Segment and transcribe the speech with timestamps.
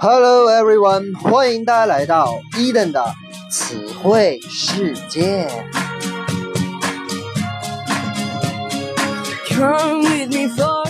[0.00, 3.04] Hello everyone，欢迎大家来到 Eden 的
[3.50, 5.48] 词汇世界。
[9.48, 10.88] Come with me for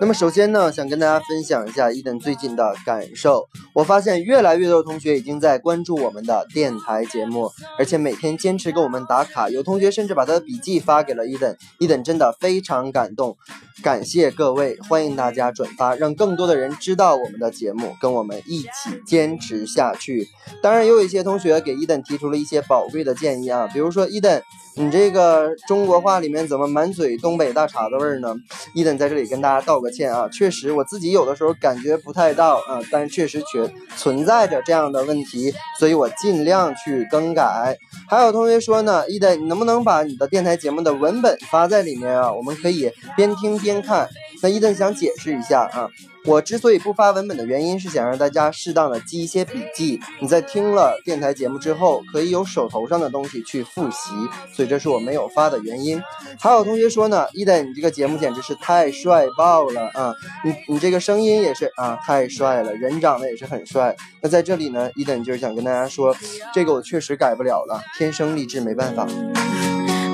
[0.00, 3.48] 那么首先呢，想跟大家分享一下伊登最近的感受。
[3.78, 7.48] 我发现越来越多的同学已经在关注我们的电台节目，
[7.78, 9.48] 而且每天坚持给我们打卡。
[9.48, 13.36] 有同学甚至把他的笔记发给了伊登，伊登真的非常感动，
[13.80, 18.68] 感谢各位，欢迎大家转发，让更多的人知道我们的节目，跟我们一起
[19.06, 20.26] 坚持下去。
[20.60, 24.42] 当然，也有一些同学给伊登提出了一些宝贵的建议啊，比如说伊登，
[24.74, 28.34] 你这个中国话里面怎么满嘴东北大碴子味儿呢？
[28.74, 37.76] 伊登在这里跟大家道个歉啊，确实我自己有的时候感觉不太到啊，但是确实确存在着这样的问题，所以我尽量去更改。
[38.08, 42.32] 还有同学说呢，伊登，你能不能把你的电台节目的文本发在里面啊？
[42.32, 44.08] 我们可以边听边看。
[44.42, 45.88] 那伊登想解释一下啊，
[46.28, 54.10] 我之所以不发文本的原因是想让大家适当的记一些笔记，你在听了电台节目之后，可以有手头上的东西去复习，
[54.52, 55.98] 所以这是我没有发的原因。
[56.38, 60.14] 还有同学说呢，伊登，你这个节目简直是太帅爆了啊！
[60.44, 63.96] 你你这个声音也是啊，太帅了，人长得也是很帅。
[64.20, 66.14] 那在这里呢，伊登就是想跟大家说，
[66.52, 69.08] 这个我确实改不了了，天生丽质没办法。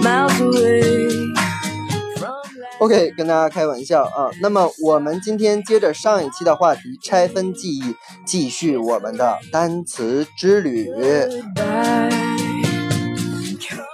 [0.00, 1.23] miles away
[2.84, 4.28] OK，跟大家开玩笑啊。
[4.42, 7.96] 那么我们今天接着上一期的话题，拆分记忆，
[8.26, 10.90] 继续我们的单词之旅。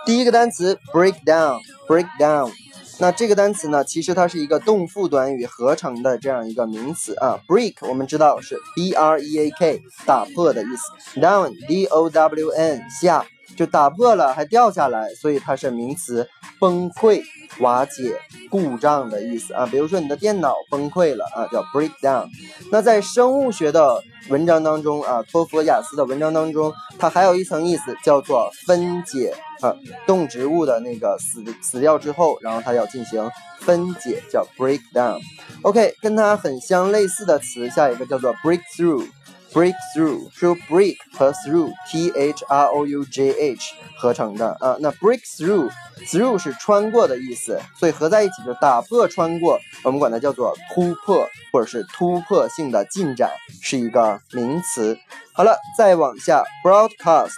[0.05, 2.51] 第一个单词 break down，break down。
[2.99, 7.39] 那这个单词呢，其实它是一个动副短语合成的这样一个名词啊。
[7.47, 11.21] break 我们知道是 b r e a k，打破的意思。
[11.21, 13.25] down d o w n 下
[13.57, 17.23] 就打破了还掉下来，所以它是名词，崩溃、
[17.61, 18.19] 瓦解、
[18.51, 19.67] 故障的意思啊。
[19.67, 22.29] 比如说你的电脑崩溃了啊，叫 break down。
[22.71, 29.75] 那在生物学的文章当中啊，托福、雅思的文章当中，它还有一层意思叫做分解啊，
[30.07, 33.31] 动植物的那个死死掉之后，然后它要进行
[33.61, 35.19] 分解，叫 break down。
[35.63, 39.07] OK，跟它很相类似的词，下一个叫做 breakthrough。
[39.53, 44.77] Breakthrough 是由 break 和 through t h r o u g h 合成的啊。
[44.81, 45.71] 那 breakthrough
[46.07, 53.31] through 是穿过的意思，所以合在一起就打破、穿过，我们管它叫做突破或者是突破性的进展，
[53.63, 54.97] 是一个名词。
[55.33, 57.35] 好了，再往下，broadcast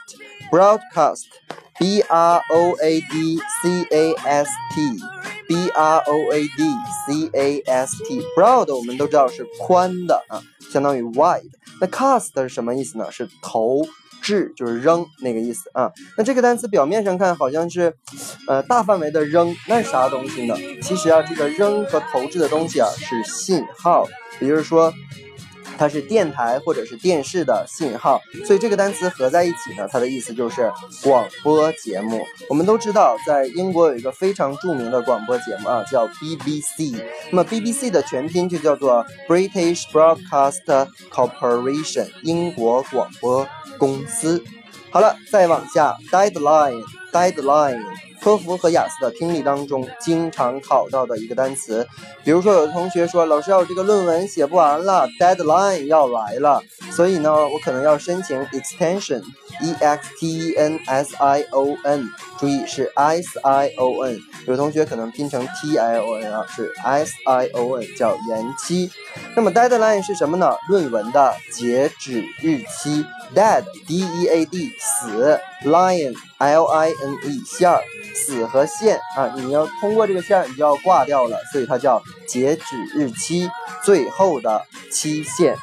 [0.51, 1.25] broadcast
[1.79, 5.12] b r o a d c a s t
[5.49, 6.75] b r o a d
[7.07, 10.43] c a s t broad 我们都知道是宽的啊，
[10.73, 11.51] 相当于 wide。
[11.81, 13.11] 那 cast 是什么意思呢？
[13.11, 13.83] 是投
[14.23, 15.93] 掷，就是扔那个意思啊。
[16.17, 17.95] 那这个单词表面上看好像是，
[18.47, 20.57] 呃，大范围的扔，那是啥东西呢？
[20.83, 24.07] 其实啊，这个扔和投掷的东西啊是信号，
[24.41, 24.93] 也就是说。
[25.83, 30.71] 它是电台或者是电视的信号，所以这个单词合在一起呢，它的意思就是
[31.03, 32.25] 广播节目。
[32.49, 37.03] 我们都知道，在英国有一个非常著名的广播节目啊，叫 BBC。
[37.33, 40.61] 那么 BBC 的全拼就叫做 British Broadcast
[41.11, 43.45] Corporation，英国广播
[43.77, 44.41] 公司。
[44.91, 47.83] 好了，再往下，deadline，deadline。
[48.23, 51.87] 托福和雅思的听力当中经常考到的一个单词，
[52.23, 56.63] 比如说有的同学说，老师要这个论文写不完了，deadline 要来了，
[56.93, 64.17] 所以呢，我可能要申请 extension，e x t e n s i o n，注意是 s i o n，
[64.47, 68.89] 有的同学可能拼成 t i o n 啊，是 s i o n，叫延期。
[69.35, 70.55] 那么 deadline 是什么呢？
[70.69, 77.81] 论文的截止日期，dead d e a d 死，lion l i n e 线儿。
[78.15, 83.51] 死和线啊，你要通过这个线，你就要挂掉了，所以它叫截止日期，
[83.83, 85.57] 最后的期限。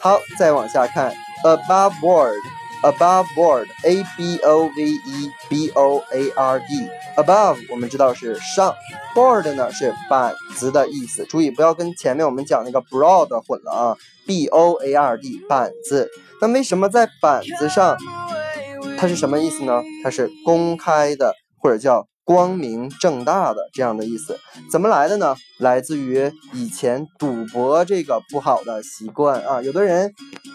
[0.00, 8.72] 好，再往下看，above board，above board，a b o v e b o a r d，above 我们知道是上
[9.12, 16.08] ，board 呢是板子的意思，注意不要跟前面我们讲那个 broad 混了啊，b o a r d 板子。
[16.40, 17.96] 那为什么在板子上？
[18.98, 19.82] 它是什么意思呢？
[20.02, 21.34] 它是公开的。
[21.58, 24.38] 或者叫光明正大的这样的意思，
[24.70, 25.34] 怎么来的呢？
[25.58, 30.12] 来自于以前赌博这个不好的习惯啊，有的人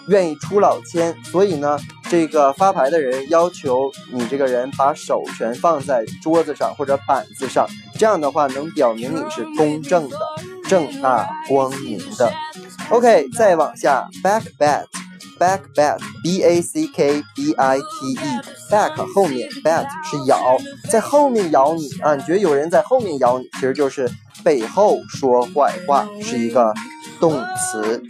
[0.08, 1.78] 愿意出老千，所以呢，
[2.10, 7.68] 这个发牌的人要求你这个人把手全放在桌子上或者板子上，
[8.00, 10.18] 这样的话能表明你是公正的、
[10.70, 12.32] 正大光明的。
[12.90, 14.86] OK，再往下，back bet。
[15.42, 20.56] Back bat b a c k b i t e back 后面 bat 是咬，
[20.92, 22.14] 在后面咬你啊！
[22.14, 24.08] 你觉得有人在后面咬你，其实就是
[24.44, 26.72] 背后说坏话，是一个
[27.20, 28.04] 动词。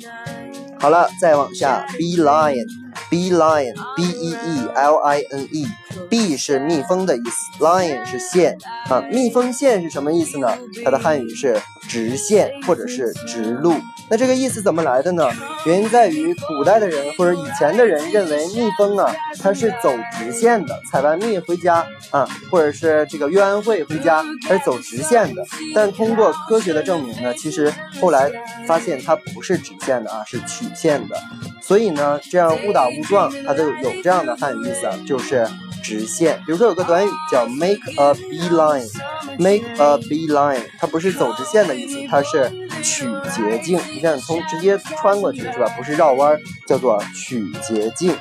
[0.78, 8.58] 好了，再往下，be lion，be lion，b e e l i n e，b 是蜜蜂的意思，lion 是线
[8.90, 10.50] 啊，蜜蜂线是什么意思呢？
[10.84, 13.76] 它的汉语是直线或者是直路。
[14.12, 15.30] 那这个意思怎么来的呢？
[15.66, 19.10] 原因在于古代的人或者以前的人认为蜜蜂啊，
[19.42, 25.42] 它是走直线的，采完蜜回家啊，或者是这个约完会回家，它是走直线的。
[25.74, 28.30] 但通过科学的证明呢，其实后来
[28.68, 31.16] 发现它不是直线的啊，是曲线的。
[31.62, 35.48] 所以呢，这样误打误撞，它就有这样的汉语意思啊，就是
[35.82, 36.38] 直线。
[36.46, 43.06] 比如说有个短语叫 make a beeline，make a beeline，它不是走直线的意思，它是取
[43.36, 43.80] 捷径。
[43.94, 45.68] 你看从直接穿过去是吧？
[45.78, 46.38] 不是绕弯，
[46.68, 48.16] 叫做取捷径。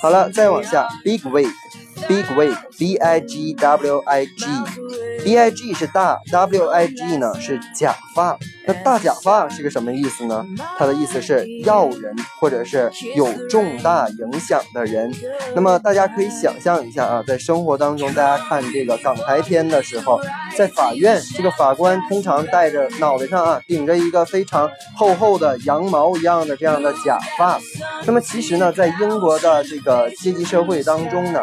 [0.00, 8.36] 好了，再往下，big wig，big wig，b i g w i g，b i g 是大，w i g 呢是假发。
[8.66, 10.44] 那大假发是个什么意思呢？
[10.78, 15.12] 它的意思是要人，或者是有重大影响的人。
[15.54, 20.20] 那么大家可以想象一下啊，在生活当中，大家看这个港台片的时候，
[20.56, 27.58] 在法院，这个法官通常戴着脑袋上啊顶着一个非常厚厚的羊毛一样的这样的假发。
[28.04, 31.40] 那么其实呢，在英国的这个阶级社会当中呢。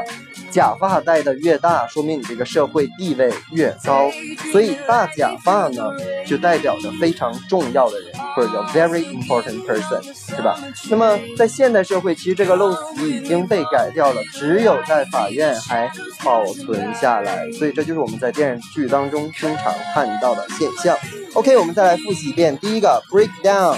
[0.52, 4.10] 假发戴的越大，说明你这个社会地位越高，
[4.52, 5.84] 所以大假发呢，
[6.26, 10.02] 就代表着非常重要的人，或者叫 very important person，
[10.36, 10.60] 是吧？
[10.90, 15.92] 那么在现代社会，其实这个陋习已经被改掉了，只有在法院还
[16.24, 20.98] 保存下来，所以这就是我们在电视剧当中经常看到的现象。
[21.36, 23.78] OK，我们再来复习一遍，第一个 break down。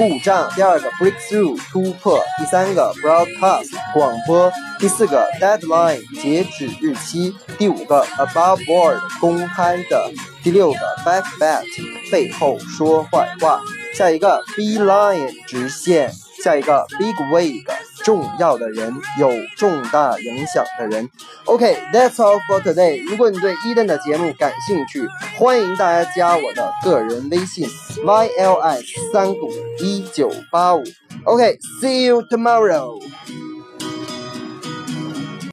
[0.00, 10.10] 故障，第二个 breakthrough 突破，第三个 broadcast 广播，第四个 deadline 截止日期，第五个 above board 公开的，
[10.42, 11.66] 第六个 backbite
[12.10, 13.60] 背后说坏话，
[13.94, 16.10] 下一个 beeline 直线，
[16.42, 17.62] 下一个 big wig
[18.04, 21.08] 重要的人，有重大影响的人。
[21.44, 23.02] OK，that's all for today。
[23.08, 25.06] 如果你对伊登的节目感兴趣，
[25.38, 27.68] 欢迎大家加我的个人微信
[28.04, 30.82] yli 三五一九八五。
[31.24, 33.00] OK，see you tomorrow。